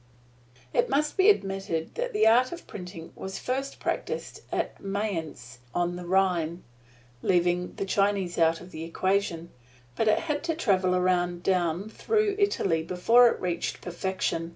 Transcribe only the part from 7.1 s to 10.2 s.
leaving the Chinese out of the equation; but